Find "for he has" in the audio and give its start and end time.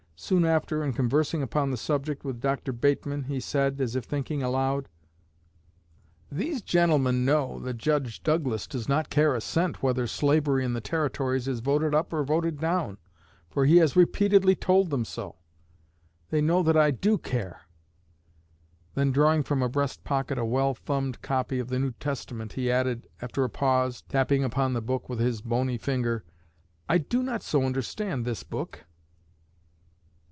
13.49-13.95